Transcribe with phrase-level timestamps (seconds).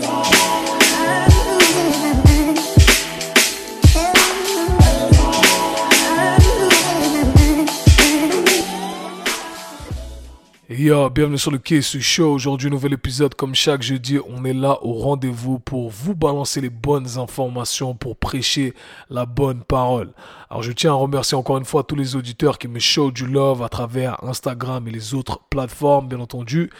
[0.00, 0.35] today.
[10.86, 12.32] Bienvenue sur le KSU Show.
[12.32, 13.34] Aujourd'hui, nouvel épisode.
[13.34, 18.16] Comme chaque jeudi, on est là au rendez-vous pour vous balancer les bonnes informations, pour
[18.16, 18.72] prêcher
[19.10, 20.12] la bonne parole.
[20.48, 23.26] Alors, je tiens à remercier encore une fois tous les auditeurs qui me show du
[23.26, 26.70] love à travers Instagram et les autres plateformes, bien entendu.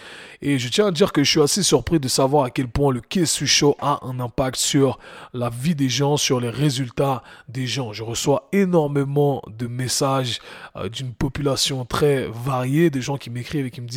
[0.41, 2.93] Et je tiens à dire que je suis assez surpris de savoir à quel point
[2.93, 5.01] le KSU Show a un impact sur
[5.35, 7.93] la vie des gens, sur les résultats des gens.
[7.93, 10.39] Je reçois énormément de messages
[10.77, 13.96] euh, d'une population très variée, des gens qui m'écrivent et qui me disent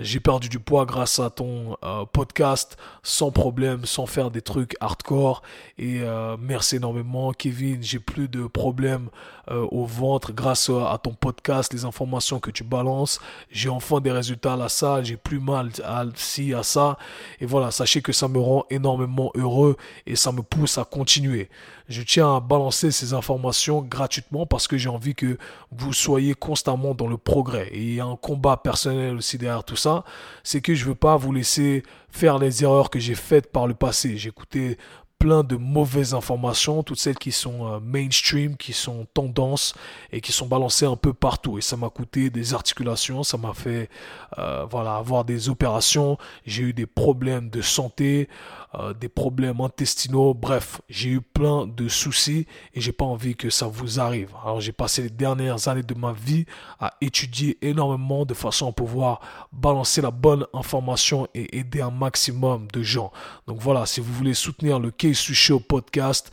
[0.00, 4.76] j'ai perdu du poids grâce à ton euh, podcast sans problème, sans faire des trucs
[4.80, 5.42] hardcore.
[5.76, 7.82] Et euh, merci énormément, Kevin.
[7.82, 9.08] J'ai plus de problèmes
[9.50, 13.20] euh, au ventre grâce à ton podcast, les informations que tu balances.
[13.50, 15.04] J'ai enfin des résultats à la salle.
[15.04, 16.96] J'ai plus mal à ci, à ça.
[17.40, 19.76] Et voilà, sachez que ça me rend énormément heureux
[20.06, 21.48] et ça me pousse à continuer.
[21.88, 25.38] Je tiens à balancer ces informations gratuitement parce que j'ai envie que
[25.72, 27.70] vous soyez constamment dans le progrès.
[27.72, 30.04] Et un combat personnel aussi derrière tout ça
[30.42, 33.74] c'est que je veux pas vous laisser faire les erreurs que j'ai faites par le
[33.74, 34.16] passé.
[34.16, 34.78] J'ai écouté
[35.18, 39.74] plein de mauvaises informations, toutes celles qui sont euh, mainstream, qui sont tendances
[40.12, 41.58] et qui sont balancées un peu partout.
[41.58, 43.90] Et ça m'a coûté des articulations, ça m'a fait
[44.38, 46.18] euh, voilà avoir des opérations.
[46.46, 48.28] J'ai eu des problèmes de santé,
[48.74, 50.34] euh, des problèmes intestinaux.
[50.34, 54.30] Bref, j'ai eu plein de soucis et j'ai pas envie que ça vous arrive.
[54.42, 56.44] Alors j'ai passé les dernières années de ma vie
[56.78, 59.20] à étudier énormément de façon à pouvoir
[59.52, 63.12] balancer la bonne information et aider un maximum de gens.
[63.46, 66.30] Donc voilà, si vous voulez soutenir le K Show podcast.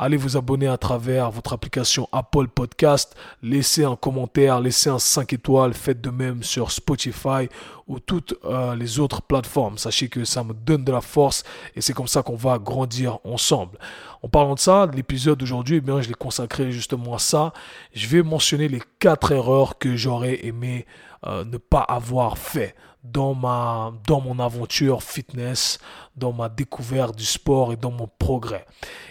[0.00, 3.16] Allez vous abonner à travers votre application Apple Podcast.
[3.42, 5.74] Laissez un commentaire, laissez un 5 étoiles.
[5.74, 7.48] Faites de même sur Spotify
[7.88, 9.76] ou toutes euh, les autres plateformes.
[9.76, 11.42] Sachez que ça me donne de la force
[11.74, 13.76] et c'est comme ça qu'on va grandir ensemble.
[14.22, 17.52] En parlant de ça, l'épisode d'aujourd'hui, eh bien, je l'ai consacré justement à ça.
[17.92, 20.86] Je vais mentionner les quatre erreurs que j'aurais aimé
[21.26, 25.78] euh, ne pas avoir fait dans ma dans mon aventure fitness,
[26.16, 28.66] dans ma découverte du sport et dans mon progrès.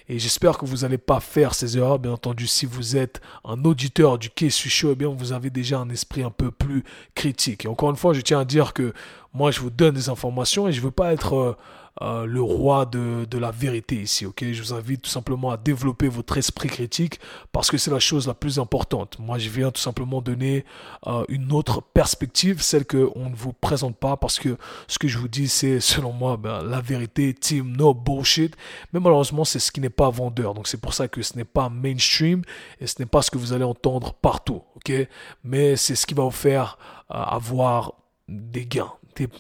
[0.10, 2.00] Et j'espère que vous n'allez pas faire ces erreurs.
[2.00, 5.80] Bien entendu, si vous êtes un auditeur du KSU Show, eh bien vous avez déjà
[5.80, 6.84] un esprit un peu plus
[7.16, 7.66] critique.
[7.66, 8.94] Et encore une fois, je tiens à dire que
[9.38, 11.56] moi, je vous donne des informations et je veux pas être euh,
[12.02, 14.44] euh, le roi de, la vérité ici, ok?
[14.52, 17.20] Je vous invite tout simplement à développer votre esprit critique
[17.52, 19.20] parce que c'est la chose la plus importante.
[19.20, 20.66] Moi, je viens tout simplement donner
[21.06, 25.20] euh, une autre perspective, celle qu'on ne vous présente pas parce que ce que je
[25.20, 28.56] vous dis, c'est selon moi ben, la vérité, team, no bullshit.
[28.92, 30.56] Mais malheureusement, c'est ce qui n'est pas vendeur.
[30.56, 32.42] Donc c'est pour ça que ce n'est pas mainstream
[32.82, 35.08] et ce n'est pas ce que vous allez entendre partout, ok?
[35.44, 37.94] Mais c'est ce qui va vous faire avoir
[38.28, 38.92] des gains,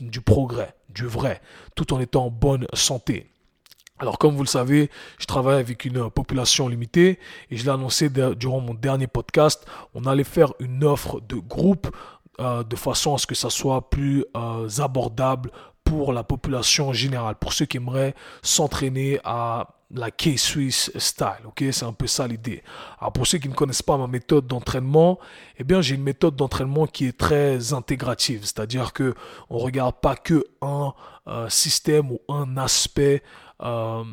[0.01, 1.41] du progrès du vrai,
[1.75, 3.29] tout en étant en bonne santé.
[3.99, 8.09] Alors comme vous le savez, je travaille avec une population limitée et je l'ai annoncé
[8.09, 11.95] durant mon dernier podcast, on allait faire une offre de groupe
[12.39, 15.51] euh, de façon à ce que ça soit plus euh, abordable
[15.83, 18.13] pour la population générale, pour ceux qui aimeraient
[18.43, 21.63] s'entraîner à la K-Swiss style, ok?
[21.71, 22.63] C'est un peu ça l'idée.
[22.99, 25.19] Alors pour ceux qui ne connaissent pas ma méthode d'entraînement,
[25.57, 29.13] eh bien j'ai une méthode d'entraînement qui est très intégrative, c'est-à-dire que
[29.49, 30.93] on regarde pas que un
[31.27, 33.23] euh, système ou un aspect
[33.61, 34.03] euh,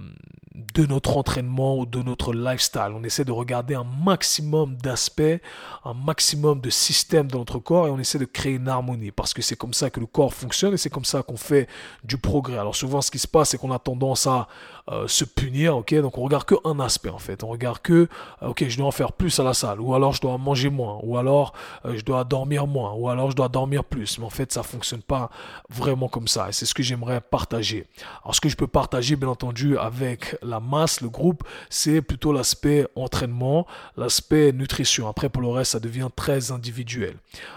[0.55, 2.93] de notre entraînement ou de notre lifestyle.
[2.95, 5.41] On essaie de regarder un maximum d'aspects,
[5.85, 9.35] un maximum de systèmes dans notre corps et on essaie de créer une harmonie parce
[9.35, 11.69] que c'est comme ça que le corps fonctionne et c'est comme ça qu'on fait
[12.05, 12.57] du progrès.
[12.57, 14.47] Alors souvent ce qui se passe c'est qu'on a tendance à
[14.93, 15.95] euh, se punir, ok?
[15.95, 17.43] Donc on regarde que un aspect en fait.
[17.43, 18.09] On regarde que,
[18.43, 20.71] euh, ok, je dois en faire plus à la salle, ou alors je dois manger
[20.71, 21.55] moins, ou alors
[21.85, 24.19] je dois dormir moins, ou alors je dois dormir plus.
[24.19, 25.31] Mais en fait ça fonctionne pas
[25.69, 27.87] vraiment comme ça et c'est ce que j'aimerais partager.
[28.23, 32.33] Alors ce que je peux partager bien entendu avec la masse, le groupe, c'est plutôt
[32.33, 33.67] l'aspect entraînement,
[33.97, 35.09] l'aspect nutrition.
[35.09, 37.17] Après, pour le reste, ça devient très individuel.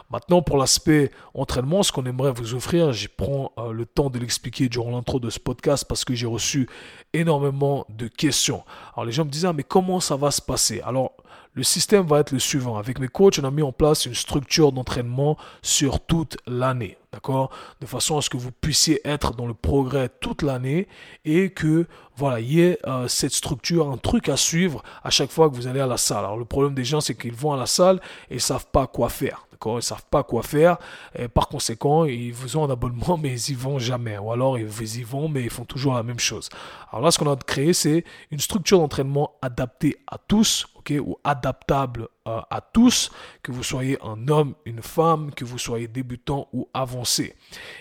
[0.09, 4.19] Maintenant, pour l'aspect entraînement, ce qu'on aimerait vous offrir, je prends euh, le temps de
[4.19, 6.67] l'expliquer durant l'intro de ce podcast parce que j'ai reçu
[7.13, 8.63] énormément de questions.
[8.97, 10.81] Alors, les gens me disaient, ah, mais comment ça va se passer?
[10.81, 11.11] Alors,
[11.53, 12.77] le système va être le suivant.
[12.77, 16.97] Avec mes coachs, on a mis en place une structure d'entraînement sur toute l'année.
[17.13, 17.51] D'accord?
[17.79, 20.87] De façon à ce que vous puissiez être dans le progrès toute l'année
[21.25, 21.85] et que,
[22.15, 25.55] voilà, il y ait euh, cette structure, un truc à suivre à chaque fois que
[25.55, 26.25] vous allez à la salle.
[26.25, 28.01] Alors, le problème des gens, c'est qu'ils vont à la salle
[28.31, 29.46] et ils savent pas quoi faire.
[29.65, 30.77] Ils savent pas quoi faire.
[31.17, 34.17] Et par conséquent, ils vous ont un abonnement, mais ils y vont jamais.
[34.17, 36.49] Ou alors, ils y vont, mais ils font toujours la même chose.
[36.91, 42.07] Alors là, ce qu'on a créé, c'est une structure d'entraînement adaptée à tous, Ou adaptable
[42.27, 43.11] euh, à tous,
[43.41, 47.35] que vous soyez un homme, une femme, que vous soyez débutant ou avancé.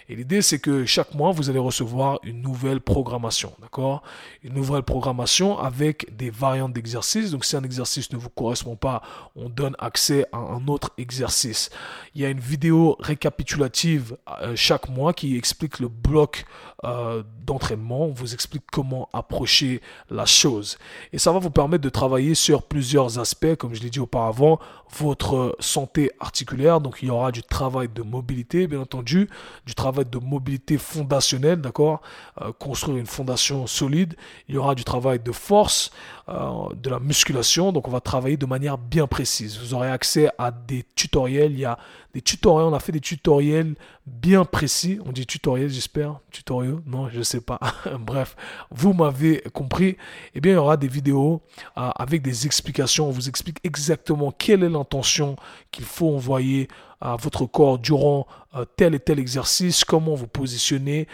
[0.08, 4.02] Et l'idée, c'est que chaque mois, vous allez recevoir une nouvelle programmation, d'accord?
[4.42, 7.32] Une nouvelle programmation avec des variantes d'exercices.
[7.32, 9.02] Donc, si un exercice ne vous correspond pas,
[9.34, 11.70] on donne accès à un autre exercice.
[12.14, 16.44] Il y a une vidéo récapitulative euh, chaque mois qui explique le bloc
[16.84, 18.08] euh, d'entraînement.
[18.08, 19.80] Vous explique comment approcher
[20.10, 20.78] la chose.
[21.12, 24.58] Et ça va vous permettre de travailler sur plusieurs aspects, comme je l'ai dit auparavant,
[24.98, 26.80] votre santé articulaire.
[26.80, 29.28] Donc il y aura du travail de mobilité, bien entendu,
[29.66, 32.00] du travail de mobilité fondationnelle, d'accord
[32.40, 34.14] euh, Construire une fondation solide.
[34.48, 35.90] Il y aura du travail de force,
[36.28, 37.72] euh, de la musculation.
[37.72, 39.58] Donc on va travailler de manière bien précise.
[39.58, 41.52] Vous aurez accès à des tutoriels.
[41.52, 41.78] Il y a
[42.14, 42.68] des tutoriels.
[42.68, 43.74] On a fait des tutoriels
[44.06, 44.98] bien précis.
[45.04, 46.20] On dit tutoriel, j'espère.
[46.30, 47.58] Tutoriel Non, je sais pas.
[48.00, 48.36] Bref,
[48.70, 49.96] vous m'avez compris.
[50.34, 51.42] Eh bien, il y aura des vidéos
[51.76, 53.08] euh, avec des explications.
[53.08, 55.36] On vous explique exactement quelle est l'intention
[55.70, 56.68] qu'il faut envoyer
[57.00, 61.08] à votre corps durant euh, tel et tel exercice, comment vous positionner,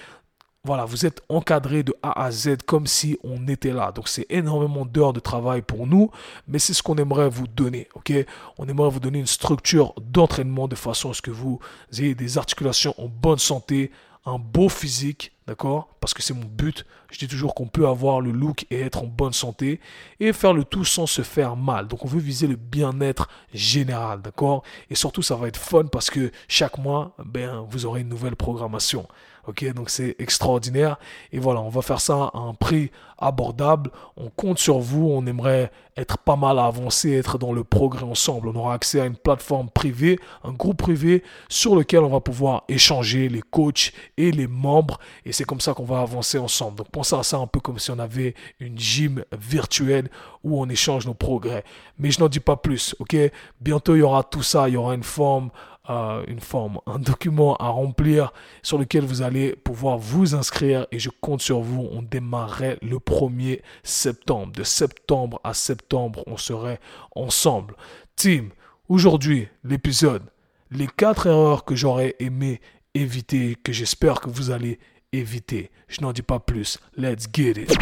[0.64, 3.90] voilà, vous êtes encadré de A à Z comme si on était là.
[3.90, 6.10] Donc c'est énormément d'heures de travail pour nous,
[6.46, 7.88] mais c'est ce qu'on aimerait vous donner.
[7.94, 8.12] Ok,
[8.58, 11.58] on aimerait vous donner une structure d'entraînement de façon à ce que vous
[11.98, 13.90] ayez des articulations en bonne santé,
[14.24, 15.88] un beau physique, d'accord?
[16.00, 16.86] Parce que c'est mon but.
[17.10, 19.80] Je dis toujours qu'on peut avoir le look et être en bonne santé
[20.20, 21.88] et faire le tout sans se faire mal.
[21.88, 24.62] Donc on veut viser le bien-être général, d'accord?
[24.90, 28.36] Et surtout ça va être fun parce que chaque mois, ben vous aurez une nouvelle
[28.36, 29.08] programmation.
[29.46, 30.98] Ok, donc c'est extraordinaire.
[31.32, 33.90] Et voilà, on va faire ça à un prix abordable.
[34.16, 35.08] On compte sur vous.
[35.08, 38.48] On aimerait être pas mal avancé, être dans le progrès ensemble.
[38.48, 42.62] On aura accès à une plateforme privée, un groupe privé sur lequel on va pouvoir
[42.68, 44.98] échanger les coachs et les membres.
[45.24, 46.78] Et c'est comme ça qu'on va avancer ensemble.
[46.78, 50.08] Donc pensez à ça un peu comme si on avait une gym virtuelle
[50.44, 51.64] où on échange nos progrès.
[51.98, 52.94] Mais je n'en dis pas plus.
[52.98, 53.16] Ok,
[53.60, 54.68] bientôt il y aura tout ça.
[54.68, 55.50] Il y aura une forme
[55.88, 58.32] une forme, un document à remplir
[58.62, 61.88] sur lequel vous allez pouvoir vous inscrire et je compte sur vous.
[61.90, 64.52] On démarrait le 1er septembre.
[64.52, 66.80] De septembre à septembre, on serait
[67.16, 67.74] ensemble.
[68.16, 68.50] Team,
[68.88, 70.22] aujourd'hui, l'épisode,
[70.70, 72.60] les quatre erreurs que j'aurais aimé
[72.94, 74.78] éviter, que j'espère que vous allez
[75.12, 75.70] éviter.
[75.88, 76.78] Je n'en dis pas plus.
[76.96, 77.76] Let's get it.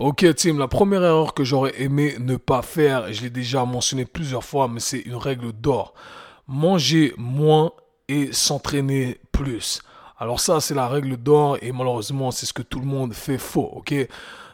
[0.00, 4.06] Ok team, la première erreur que j'aurais aimé ne pas faire, je l'ai déjà mentionné
[4.06, 5.94] plusieurs fois, mais c'est une règle d'or
[6.50, 7.70] manger moins
[8.08, 9.82] et s'entraîner plus.
[10.18, 13.38] Alors ça, c'est la règle d'or et malheureusement, c'est ce que tout le monde fait
[13.38, 13.94] faux, ok?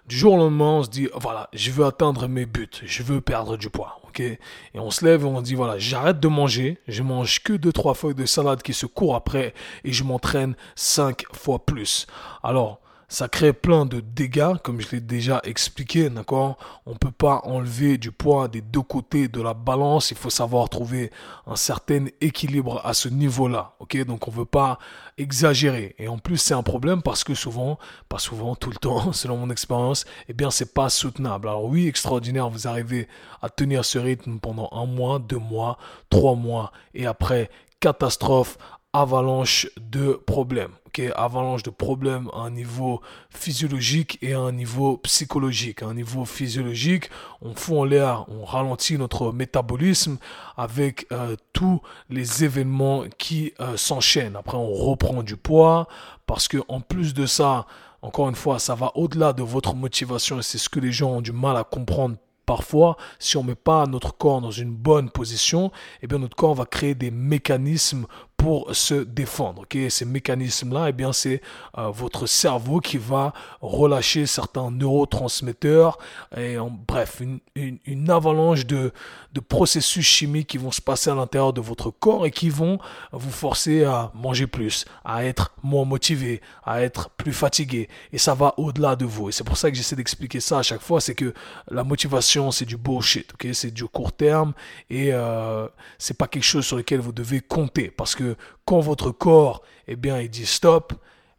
[0.06, 3.20] Du jour au lendemain, on se dit, voilà, je veux atteindre mes buts, je veux
[3.20, 4.20] perdre du poids, ok?
[4.20, 4.38] Et
[4.74, 7.94] on se lève et on dit, voilà, j'arrête de manger, je mange que deux, trois
[7.94, 12.06] feuilles de salade qui se courent après et je m'entraîne cinq fois plus.
[12.42, 16.56] Alors, ça crée plein de dégâts, comme je l'ai déjà expliqué, d'accord?
[16.86, 20.30] On ne peut pas enlever du poids des deux côtés de la balance, il faut
[20.30, 21.12] savoir trouver
[21.46, 24.04] un certain équilibre à ce niveau-là, ok?
[24.04, 24.78] Donc on ne veut pas
[25.18, 25.94] exagérer.
[25.98, 29.36] Et en plus, c'est un problème parce que souvent, pas souvent, tout le temps, selon
[29.36, 31.48] mon expérience, eh bien, c'est pas soutenable.
[31.48, 33.08] Alors oui, extraordinaire, vous arrivez
[33.40, 35.78] à tenir ce rythme pendant un mois, deux mois,
[36.10, 37.50] trois mois, et après,
[37.80, 38.58] catastrophe,
[38.96, 40.72] avalanche de problèmes.
[41.14, 45.82] Avalanche de problèmes à un niveau physiologique et à un niveau psychologique.
[45.82, 47.10] À un niveau physiologique,
[47.42, 50.16] on fout en l'air, on ralentit notre métabolisme
[50.56, 54.36] avec euh, tous les événements qui euh, s'enchaînent.
[54.36, 55.86] Après, on reprend du poids
[56.26, 57.66] parce que en plus de ça,
[58.00, 61.10] encore une fois, ça va au-delà de votre motivation et c'est ce que les gens
[61.10, 64.74] ont du mal à comprendre parfois, si on ne met pas notre corps dans une
[64.74, 69.62] bonne position, eh bien notre corps va créer des mécanismes pour se défendre.
[69.62, 71.40] ok Ces mécanismes-là, eh bien, c'est
[71.78, 75.98] euh, votre cerveau qui va relâcher certains neurotransmetteurs
[76.36, 77.22] et en, bref,
[77.54, 78.92] une, avalanche de,
[79.32, 82.78] de, processus chimiques qui vont se passer à l'intérieur de votre corps et qui vont
[83.12, 87.88] vous forcer à manger plus, à être moins motivé, à être plus fatigué.
[88.12, 89.28] Et ça va au-delà de vous.
[89.28, 91.32] Et c'est pour ça que j'essaie d'expliquer ça à chaque fois, c'est que
[91.70, 94.52] la motivation, c'est du bullshit, ok C'est du court terme
[94.90, 95.66] et euh,
[95.98, 98.25] c'est pas quelque chose sur lequel vous devez compter parce que
[98.64, 100.92] quand votre corps, eh bien, il dit stop,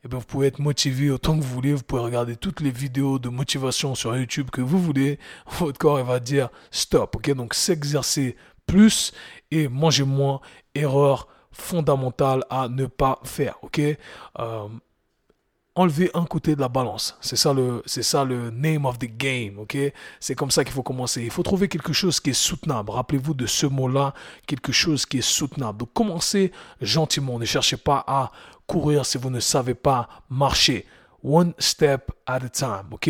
[0.04, 1.74] eh bien, vous pouvez être motivé autant que vous voulez.
[1.74, 5.20] Vous pouvez regarder toutes les vidéos de motivation sur YouTube que vous voulez.
[5.60, 7.16] Votre corps, il va dire stop.
[7.16, 9.12] Ok, donc s'exercer plus
[9.52, 10.40] et manger moins.
[10.76, 13.58] Erreur fondamentale à ne pas faire.
[13.64, 14.68] Ok, euh,
[15.78, 17.16] enlever un côté de la balance.
[17.22, 19.78] C'est ça le, name of the game, ok?
[20.20, 21.22] C'est comme ça qu'il faut commencer.
[21.22, 22.90] Il faut trouver quelque chose qui est soutenable.
[22.90, 24.14] Rappelez-vous de ce mot-là,
[24.48, 25.78] quelque chose qui est soutenable.
[25.78, 27.38] Donc commencez gentiment.
[27.38, 28.32] Ne cherchez pas à
[28.66, 30.86] courir si vous ne savez pas marcher.
[31.24, 33.10] one step at a time, ok?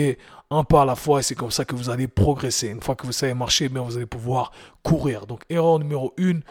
[0.50, 2.68] Un pas à la fois et c'est comme ça que vous allez progresser.
[2.68, 4.52] Une fois que vous savez marcher, bien, vous allez pouvoir
[4.84, 5.26] courir.
[5.26, 6.42] Donc, erreur numéro une,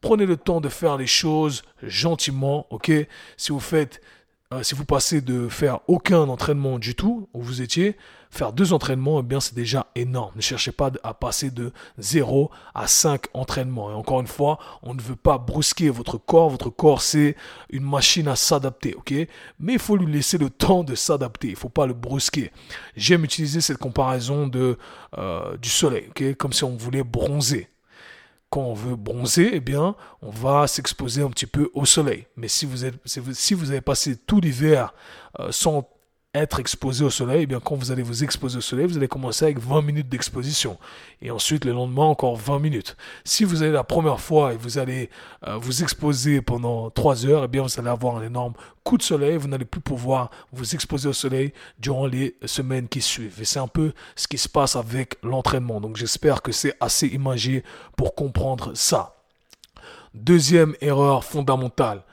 [0.00, 2.90] prenez le temps de faire les choses gentiment, ok?
[3.36, 4.00] Si vous faites
[4.52, 7.96] euh, si vous passez de faire aucun entraînement du tout, où vous étiez,
[8.30, 10.32] faire deux entraînements, eh bien c'est déjà énorme.
[10.36, 13.90] Ne cherchez pas à passer de 0 à 5 entraînements.
[13.90, 16.50] Et encore une fois, on ne veut pas brusquer votre corps.
[16.50, 17.36] Votre corps, c'est
[17.70, 19.12] une machine à s'adapter, ok?
[19.60, 21.48] Mais il faut lui laisser le temps de s'adapter.
[21.48, 22.52] Il ne faut pas le brusquer.
[22.96, 24.50] J'aime utiliser cette comparaison
[25.18, 27.71] euh, du soleil, Comme si on voulait bronzer
[28.52, 32.26] quand on veut bronzer, eh bien, on va s'exposer un petit peu au soleil.
[32.36, 34.92] Mais si vous, êtes, si vous avez passé tout l'hiver
[35.40, 35.88] euh, sans
[36.34, 39.08] être exposé au soleil, eh bien quand vous allez vous exposer au soleil, vous allez
[39.08, 40.78] commencer avec 20 minutes d'exposition.
[41.20, 42.96] Et ensuite, le lendemain, encore 20 minutes.
[43.22, 45.10] Si vous allez la première fois et vous allez
[45.46, 49.02] euh, vous exposer pendant 3 heures, eh bien vous allez avoir un énorme coup de
[49.02, 49.36] soleil.
[49.36, 53.38] Vous n'allez plus pouvoir vous exposer au soleil durant les semaines qui suivent.
[53.38, 55.82] Et c'est un peu ce qui se passe avec l'entraînement.
[55.82, 57.62] Donc j'espère que c'est assez imagé
[57.94, 59.16] pour comprendre ça.
[60.14, 62.04] Deuxième erreur fondamentale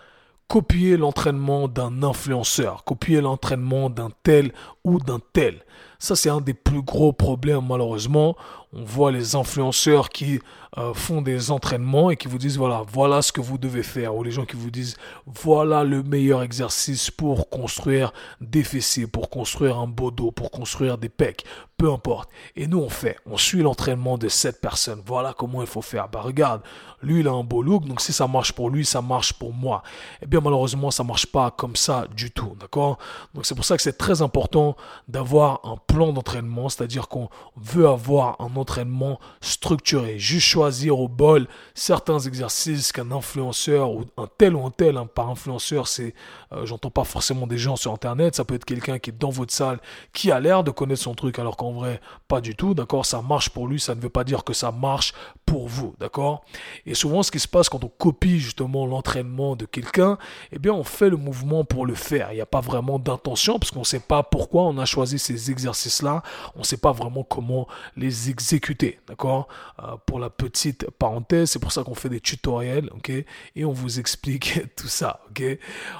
[0.49, 4.51] copier l'entraînement d'un influenceur, copier l'entraînement d'un tel
[4.83, 5.63] ou d'un tel.
[6.01, 8.37] Ça, c'est un des plus gros problèmes, malheureusement.
[8.71, 10.39] On voit les influenceurs qui
[10.77, 14.15] euh, font des entraînements et qui vous disent, voilà, voilà ce que vous devez faire.
[14.15, 14.95] Ou les gens qui vous disent,
[15.25, 20.97] voilà le meilleur exercice pour construire des fessiers, pour construire un beau dos, pour construire
[20.97, 21.43] des pecs,
[21.77, 22.29] peu importe.
[22.55, 25.01] Et nous, on fait, on suit l'entraînement de cette personne.
[25.05, 26.07] Voilà comment il faut faire.
[26.07, 26.61] Bah, regarde,
[27.01, 29.53] lui, il a un beau look, donc si ça marche pour lui, ça marche pour
[29.53, 29.83] moi.
[30.21, 32.99] Eh bien, malheureusement, ça marche pas comme ça du tout, d'accord?
[33.33, 34.68] Donc, c'est pour ça que c'est très important
[35.07, 40.19] d'avoir un plan d'entraînement, c'est-à-dire qu'on veut avoir un entraînement structuré.
[40.19, 45.07] Juste choisir au bol certains exercices qu'un influenceur ou un tel ou un tel, hein,
[45.07, 46.13] par influenceur, c'est,
[46.51, 49.29] euh, j'entends pas forcément des gens sur Internet, ça peut être quelqu'un qui est dans
[49.29, 49.79] votre salle,
[50.13, 53.05] qui a l'air de connaître son truc, alors qu'en vrai, pas du tout, d'accord?
[53.05, 55.13] Ça marche pour lui, ça ne veut pas dire que ça marche
[55.45, 56.43] pour vous, d'accord?
[56.85, 60.17] Et souvent, ce qui se passe quand on copie justement l'entraînement de quelqu'un,
[60.51, 62.31] eh bien, on fait le mouvement pour le faire.
[62.31, 65.19] Il n'y a pas vraiment d'intention, parce qu'on ne sait pas pourquoi on a choisi
[65.19, 66.23] ces exercices-là,
[66.55, 69.47] on ne sait pas vraiment comment les exécuter, d'accord?
[69.81, 73.11] Euh, Pour la petite parenthèse, c'est pour ça qu'on fait des tutoriels, ok?
[73.55, 75.43] Et on vous explique tout ça, ok?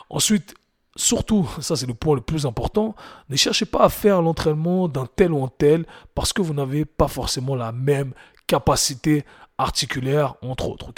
[0.10, 0.56] Ensuite,
[0.96, 2.96] surtout, ça c'est le point le plus important,
[3.30, 5.86] ne cherchez pas à faire l'entraînement d'un tel ou un tel
[6.16, 8.14] parce que vous n'avez pas forcément la même
[8.48, 9.24] capacité
[9.60, 10.92] articulaire, entre autres.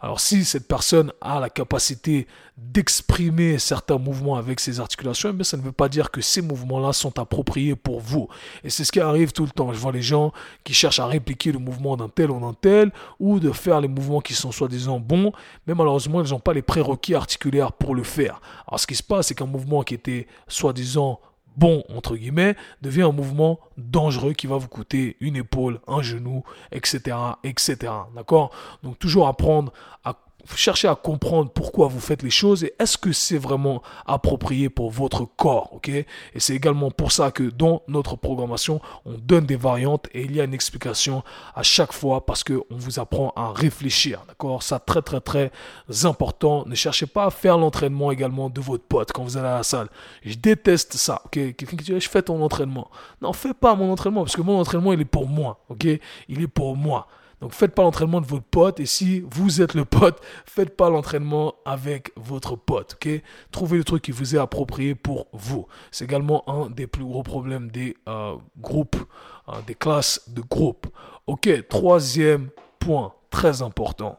[0.00, 5.44] Alors si cette personne a la capacité d'exprimer certains mouvements avec ses articulations, mais eh
[5.44, 8.28] ça ne veut pas dire que ces mouvements-là sont appropriés pour vous.
[8.64, 9.72] Et c'est ce qui arrive tout le temps.
[9.74, 10.32] Je vois les gens
[10.64, 13.88] qui cherchent à répliquer le mouvement d'un tel ou d'un tel, ou de faire les
[13.88, 15.32] mouvements qui sont soi-disant bons,
[15.66, 18.40] mais malheureusement, ils n'ont pas les prérequis articulaires pour le faire.
[18.66, 21.20] Alors ce qui se passe, c'est qu'un mouvement qui était soi-disant
[21.56, 26.44] bon, entre guillemets, devient un mouvement dangereux qui va vous coûter une épaule, un genou,
[26.72, 27.76] etc., etc.
[28.14, 28.50] D'accord?
[28.82, 29.72] Donc toujours apprendre
[30.04, 30.14] à
[30.54, 34.90] cherchez à comprendre pourquoi vous faites les choses et est-ce que c'est vraiment approprié pour
[34.90, 35.88] votre corps, ok?
[35.88, 40.36] Et c'est également pour ça que dans notre programmation, on donne des variantes et il
[40.36, 41.22] y a une explication
[41.54, 44.62] à chaque fois parce que on vous apprend à réfléchir, d'accord?
[44.62, 45.50] Ça très très très
[46.04, 46.64] important.
[46.66, 49.62] Ne cherchez pas à faire l'entraînement également de votre pote quand vous allez à la
[49.62, 49.88] salle.
[50.24, 51.32] Je déteste ça, ok?
[51.32, 52.90] Quelqu'un qui dit je fais ton entraînement.
[53.20, 55.86] Non, fais pas mon entraînement parce que mon entraînement il est pour moi, ok?
[56.28, 57.08] Il est pour moi.
[57.40, 60.88] Donc faites pas l'entraînement de votre pote et si vous êtes le pote, faites pas
[60.88, 63.22] l'entraînement avec votre pote, ok?
[63.50, 65.66] Trouvez le truc qui vous est approprié pour vous.
[65.90, 68.96] C'est également un des plus gros problèmes des euh, groupes,
[69.48, 70.86] euh, des classes de groupe.
[71.26, 74.18] Ok, troisième point très important.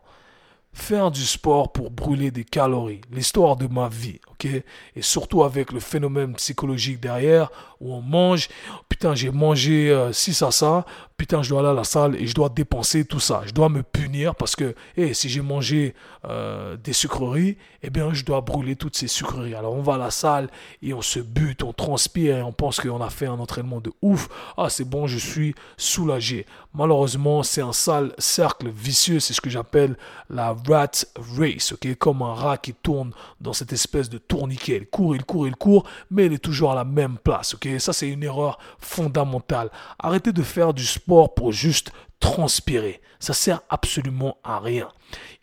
[0.73, 3.01] Faire du sport pour brûler des calories.
[3.11, 8.49] L'histoire de ma vie, Et surtout avec le phénomène psychologique derrière où on mange.
[8.89, 10.85] Putain, j'ai mangé 6 euh, à ça
[11.17, 13.41] putain, je dois aller à la salle et je dois dépenser tout ça.
[13.45, 18.13] Je dois me punir parce que, hey, si j'ai mangé euh, des sucreries, eh bien,
[18.13, 19.55] je dois brûler toutes ces sucreries.
[19.55, 20.49] Alors, on va à la salle
[20.83, 23.91] et on se bute, on transpire et on pense qu'on a fait un entraînement de
[24.03, 24.29] ouf.
[24.57, 26.45] Ah, c'est bon, je suis soulagé.
[26.73, 29.19] Malheureusement, c'est un sale cercle vicieux.
[29.19, 29.97] C'est ce que j'appelle
[30.29, 30.91] la rat
[31.37, 31.73] race?
[31.97, 34.77] Comme un rat qui tourne dans cette espèce de tourniquet.
[34.77, 37.67] Il court, il court, il court, mais il est toujours à la même place, ok?
[37.79, 39.69] Ça, c'est une erreur fondamentale.
[39.99, 43.01] Arrêtez de faire du sport pour juste transpirer.
[43.19, 44.89] Ça sert absolument à rien.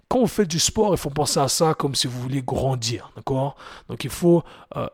[0.09, 3.11] Quand vous faites du sport, il faut penser à ça comme si vous vouliez grandir,
[3.17, 3.57] d'accord?
[3.88, 4.43] Donc il faut
[4.76, 4.87] euh,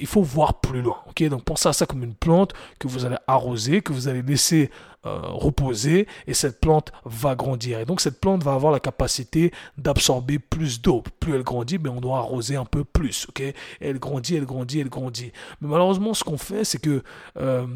[0.00, 0.98] il faut voir plus loin.
[1.08, 4.22] Ok, donc pensez à ça comme une plante que vous allez arroser, que vous allez
[4.22, 4.70] laisser
[5.06, 7.80] euh, reposer, et cette plante va grandir.
[7.80, 11.02] Et donc cette plante va avoir la capacité d'absorber plus d'eau.
[11.20, 13.26] Plus elle grandit, mais on doit arroser un peu plus.
[13.28, 13.42] Ok,
[13.80, 15.32] elle grandit, elle grandit, elle grandit.
[15.60, 17.02] Mais malheureusement, ce qu'on fait, c'est que
[17.38, 17.66] euh,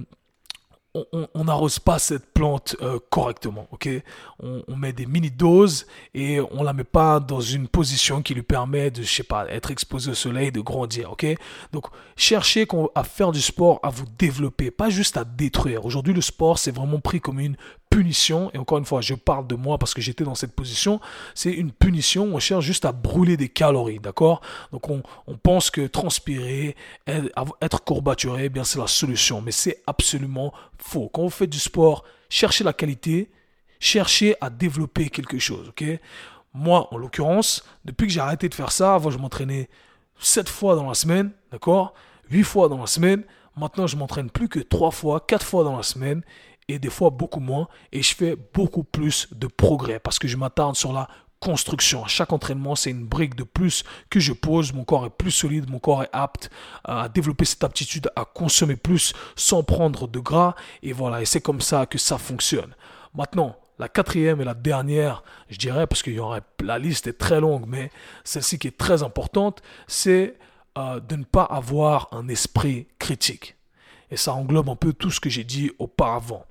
[0.94, 3.88] on n'arrose pas cette plante euh, correctement, ok?
[4.40, 8.42] On, met des mini doses et on la met pas dans une position qui lui
[8.42, 11.26] permet de, je sais pas, être exposé au soleil, de grandir, ok?
[11.72, 15.84] Donc cherchez à faire du sport, à vous développer, pas juste à détruire.
[15.84, 17.56] Aujourd'hui, le sport c'est vraiment pris comme une
[17.90, 21.00] punition, et encore une fois, je parle de moi parce que j'étais dans cette position,
[21.34, 24.40] c'est une punition, on cherche juste à brûler des calories, d'accord?
[24.70, 25.02] Donc on,
[25.42, 31.10] pense que transpirer, être courbaturé, eh bien c'est la solution, mais c'est absolument faux.
[31.12, 33.30] Quand vous faites du sport, cherchez la qualité,
[33.80, 35.84] cherchez à développer quelque chose, ok?
[36.54, 39.68] Moi, en l'occurrence, depuis que j'ai arrêté de faire ça, avant je m'entraînais
[40.20, 41.94] 7 fois dans la semaine, d'accord?
[42.30, 43.24] 8 fois dans la semaine,
[43.56, 46.22] Maintenant, je m'entraîne plus que 3 fois, 4 fois dans la semaine
[46.70, 47.68] et des fois beaucoup moins.
[47.92, 51.08] Et je fais beaucoup plus de progrès parce que je m'attarde sur la
[51.40, 52.06] construction.
[52.06, 54.72] Chaque entraînement, c'est une brique de plus que je pose.
[54.72, 56.50] Mon corps est plus solide, mon corps est apte
[56.84, 60.54] à développer cette aptitude à consommer plus sans prendre de gras.
[60.82, 62.74] Et voilà, et c'est comme ça que ça fonctionne.
[63.14, 66.10] Maintenant, la quatrième et la dernière, je dirais, parce que
[66.62, 67.90] la liste est très longue, mais
[68.24, 70.36] celle-ci qui est très importante, c'est
[70.78, 73.56] euh, de ne pas avoir un esprit critique.
[74.10, 76.44] Et ça englobe un peu tout ce que j'ai dit auparavant.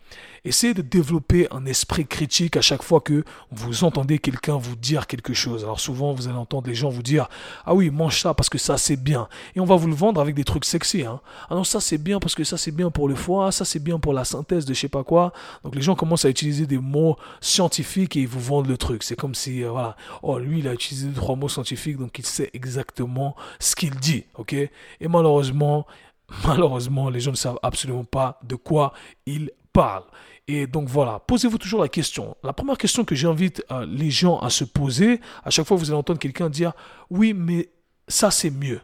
[0.45, 5.05] Essayez de développer un esprit critique à chaque fois que vous entendez quelqu'un vous dire
[5.05, 5.63] quelque chose.
[5.63, 7.27] Alors souvent, vous allez entendre les gens vous dire
[7.65, 9.27] Ah oui, mange ça parce que ça c'est bien.
[9.55, 11.03] Et on va vous le vendre avec des trucs sexy.
[11.03, 11.19] Hein.
[11.49, 13.83] Ah non, ça c'est bien parce que ça c'est bien pour le foie, ça c'est
[13.83, 15.33] bien pour la synthèse de je sais pas quoi.
[15.63, 19.03] Donc les gens commencent à utiliser des mots scientifiques et ils vous vendent le truc.
[19.03, 22.25] C'est comme si, euh, voilà, oh lui il a utilisé trois mots scientifiques donc il
[22.25, 24.23] sait exactement ce qu'il dit.
[24.37, 24.53] Ok?
[24.53, 24.71] Et
[25.07, 25.85] malheureusement,
[26.47, 28.93] malheureusement, les gens ne savent absolument pas de quoi
[29.25, 30.05] ils parlent.
[30.47, 32.35] Et donc voilà, posez-vous toujours la question.
[32.43, 35.81] La première question que j'invite euh, les gens à se poser, à chaque fois que
[35.83, 36.73] vous allez entendre quelqu'un dire
[37.11, 37.69] oui, mais
[38.07, 38.81] ça c'est mieux.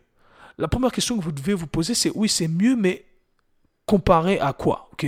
[0.58, 3.06] La première question que vous devez vous poser, c'est oui, c'est mieux, mais
[3.86, 5.08] comparé à quoi Ok?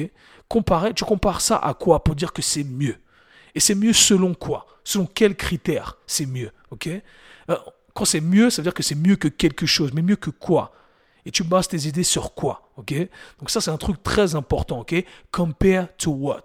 [0.96, 2.96] Tu compares ça à quoi pour dire que c'est mieux?
[3.54, 4.66] Et c'est mieux selon quoi?
[4.84, 6.52] Selon quels critères c'est mieux
[6.88, 7.58] euh,
[7.94, 10.30] Quand c'est mieux, ça veut dire que c'est mieux que quelque chose, mais mieux que
[10.30, 10.74] quoi?
[11.28, 12.94] Et tu bases tes idées sur quoi, ok?
[13.40, 14.96] Donc ça, c'est un truc très important, ok?
[15.30, 16.44] Compare to what.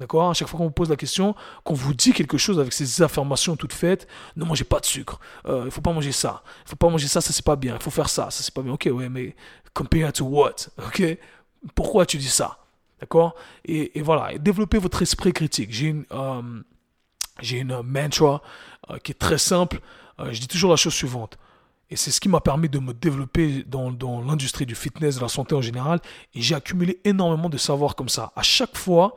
[0.00, 0.30] D'accord?
[0.30, 3.00] À chaque fois qu'on vous pose la question, qu'on vous dit quelque chose avec ces
[3.00, 6.42] affirmations toutes faites, ne mangez pas de sucre, euh, il ne faut pas manger ça,
[6.66, 8.52] il faut pas manger ça, ça c'est pas bien, il faut faire ça, ça c'est
[8.52, 8.72] pas bien.
[8.72, 9.36] Ok, ouais, mais
[9.72, 11.16] compare to what Ok?
[11.76, 12.58] Pourquoi tu dis ça?
[12.98, 13.36] D'accord?
[13.64, 15.70] Et, voilà, développez votre esprit critique.
[15.70, 16.42] J'ai une, euh,
[17.40, 18.42] j'ai une mantra
[18.90, 19.78] euh, qui est très simple.
[20.18, 21.38] je dis toujours la chose suivante.
[21.90, 23.90] Et c'est ce qui m'a permis de me développer dans,
[24.22, 26.00] l'industrie du fitness, de la santé en général.
[26.34, 28.32] Et j'ai accumulé énormément de savoir comme ça.
[28.36, 29.16] À chaque fois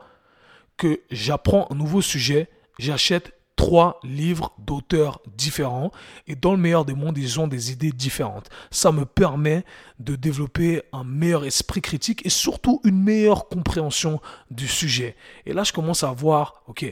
[0.76, 5.90] que j'apprends un nouveau sujet, j'achète trois livres d'auteurs différents
[6.28, 8.48] et dans le meilleur des mondes, ils ont des idées différentes.
[8.70, 9.64] Ça me permet
[9.98, 14.20] de développer un meilleur esprit critique et surtout une meilleure compréhension
[14.52, 15.16] du sujet.
[15.44, 16.84] Et là, je commence à voir, ok,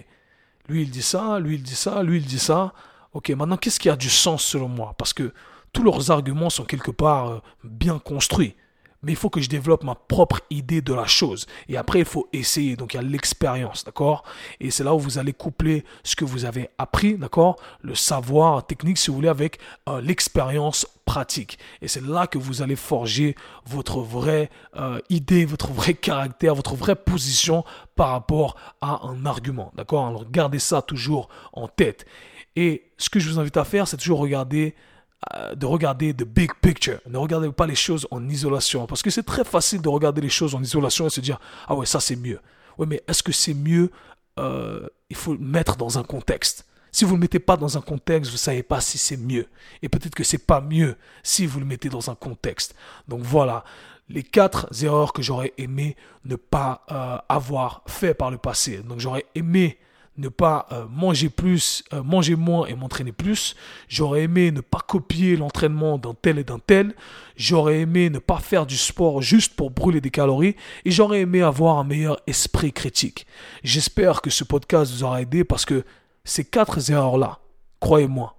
[0.68, 2.74] lui il dit ça, lui il dit ça, lui il dit ça.
[3.12, 4.94] Ok, maintenant qu'est-ce qui a du sens selon moi?
[4.98, 5.32] Parce que
[5.76, 8.56] tous leurs arguments sont quelque part euh, bien construits.
[9.02, 11.46] Mais il faut que je développe ma propre idée de la chose.
[11.68, 12.76] Et après, il faut essayer.
[12.76, 14.24] Donc, il y a l'expérience, d'accord?
[14.58, 17.56] Et c'est là où vous allez coupler ce que vous avez appris, d'accord?
[17.82, 21.58] Le savoir technique, si vous voulez, avec euh, l'expérience pratique.
[21.82, 23.36] Et c'est là que vous allez forger
[23.66, 27.64] votre vraie euh, idée, votre vrai caractère, votre vraie position
[27.96, 30.06] par rapport à un argument, d'accord?
[30.06, 32.06] Alors, gardez ça toujours en tête.
[32.56, 34.74] Et ce que je vous invite à faire, c'est toujours regarder
[35.56, 36.98] de regarder the big picture.
[37.08, 38.86] Ne regardez pas les choses en isolation.
[38.86, 41.74] Parce que c'est très facile de regarder les choses en isolation et se dire, ah
[41.74, 42.40] ouais, ça c'est mieux.
[42.78, 43.90] Oui, mais est-ce que c'est mieux
[44.38, 46.66] euh, Il faut le mettre dans un contexte.
[46.92, 49.16] Si vous ne le mettez pas dans un contexte, vous ne savez pas si c'est
[49.16, 49.46] mieux.
[49.82, 52.74] Et peut-être que c'est pas mieux si vous le mettez dans un contexte.
[53.06, 53.64] Donc voilà,
[54.08, 58.78] les quatre erreurs que j'aurais aimé ne pas euh, avoir fait par le passé.
[58.78, 59.78] Donc j'aurais aimé
[60.18, 63.54] ne pas euh, manger plus, euh, manger moins et m'entraîner plus.
[63.88, 66.94] J'aurais aimé ne pas copier l'entraînement d'un tel et d'un tel.
[67.36, 70.56] J'aurais aimé ne pas faire du sport juste pour brûler des calories.
[70.84, 73.26] Et j'aurais aimé avoir un meilleur esprit critique.
[73.62, 75.84] J'espère que ce podcast vous aura aidé parce que
[76.24, 77.38] ces quatre erreurs-là,
[77.80, 78.36] croyez-moi,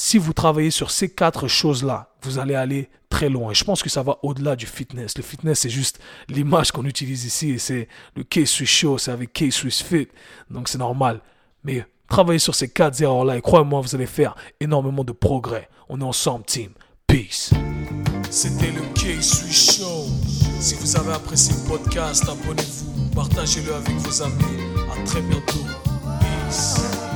[0.00, 3.50] si vous travaillez sur ces quatre choses-là, vous allez aller très loin.
[3.50, 5.16] Et je pense que ça va au-delà du fitness.
[5.16, 7.58] Le fitness, c'est juste l'image qu'on utilise ici.
[7.58, 10.06] C'est le K-Swiss Show, c'est avec K-Swiss Fit.
[10.50, 11.20] Donc c'est normal.
[11.64, 15.68] Mais travaillez sur ces quatre erreurs-là et croyez-moi, vous allez faire énormément de progrès.
[15.88, 16.70] On est ensemble, team.
[17.08, 17.50] Peace.
[18.30, 20.06] C'était le K-Swiss Show.
[20.60, 24.62] Si vous avez apprécié le podcast, abonnez-vous, partagez-le avec vos amis.
[24.92, 25.66] À très bientôt.
[26.20, 27.07] Peace.